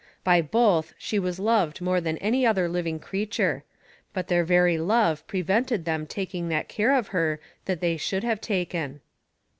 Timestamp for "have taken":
8.23-9.01